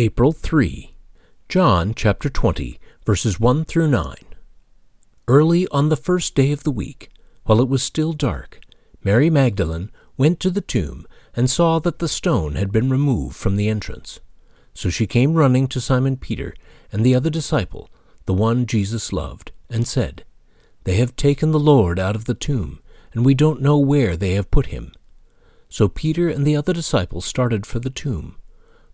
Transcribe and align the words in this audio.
April 0.00 0.30
3. 0.30 0.94
John 1.48 1.92
chapter 1.92 2.30
20, 2.30 2.78
verses 3.04 3.40
1 3.40 3.64
through 3.64 3.88
9. 3.88 4.14
Early 5.26 5.66
on 5.72 5.88
the 5.88 5.96
first 5.96 6.36
day 6.36 6.52
of 6.52 6.62
the 6.62 6.70
week, 6.70 7.10
while 7.46 7.60
it 7.60 7.68
was 7.68 7.82
still 7.82 8.12
dark, 8.12 8.60
Mary 9.02 9.28
Magdalene 9.28 9.90
went 10.16 10.38
to 10.38 10.50
the 10.50 10.60
tomb 10.60 11.04
and 11.34 11.50
saw 11.50 11.80
that 11.80 11.98
the 11.98 12.06
stone 12.06 12.54
had 12.54 12.70
been 12.70 12.88
removed 12.88 13.34
from 13.34 13.56
the 13.56 13.68
entrance. 13.68 14.20
So 14.72 14.88
she 14.88 15.08
came 15.08 15.34
running 15.34 15.66
to 15.66 15.80
Simon 15.80 16.16
Peter 16.16 16.54
and 16.92 17.04
the 17.04 17.16
other 17.16 17.28
disciple, 17.28 17.90
the 18.26 18.34
one 18.34 18.66
Jesus 18.66 19.12
loved, 19.12 19.50
and 19.68 19.84
said, 19.84 20.24
They 20.84 20.94
have 20.98 21.16
taken 21.16 21.50
the 21.50 21.58
Lord 21.58 21.98
out 21.98 22.14
of 22.14 22.26
the 22.26 22.34
tomb, 22.34 22.78
and 23.12 23.26
we 23.26 23.34
don't 23.34 23.60
know 23.60 23.78
where 23.78 24.16
they 24.16 24.34
have 24.34 24.52
put 24.52 24.66
him. 24.66 24.92
So 25.68 25.88
Peter 25.88 26.28
and 26.28 26.46
the 26.46 26.54
other 26.54 26.72
disciple 26.72 27.20
started 27.20 27.66
for 27.66 27.80
the 27.80 27.90
tomb. 27.90 28.36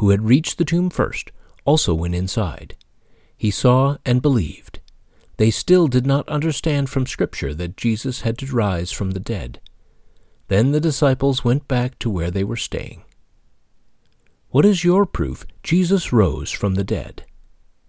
who 0.00 0.08
had 0.08 0.24
reached 0.24 0.56
the 0.56 0.64
tomb 0.64 0.88
first, 0.88 1.30
also 1.66 1.92
went 1.92 2.14
inside. 2.14 2.74
He 3.36 3.50
saw 3.50 3.98
and 4.06 4.22
believed. 4.22 4.80
They 5.36 5.50
still 5.50 5.88
did 5.88 6.06
not 6.06 6.26
understand 6.26 6.88
from 6.88 7.06
Scripture 7.06 7.52
that 7.52 7.76
Jesus 7.76 8.22
had 8.22 8.38
to 8.38 8.46
rise 8.46 8.90
from 8.90 9.10
the 9.10 9.20
dead. 9.20 9.60
Then 10.48 10.72
the 10.72 10.80
disciples 10.80 11.44
went 11.44 11.68
back 11.68 11.98
to 11.98 12.08
where 12.08 12.30
they 12.30 12.44
were 12.44 12.56
staying. 12.56 13.02
What 14.48 14.64
is 14.64 14.84
your 14.84 15.04
proof 15.04 15.44
Jesus 15.62 16.14
rose 16.14 16.50
from 16.50 16.76
the 16.76 16.84
dead? 16.84 17.26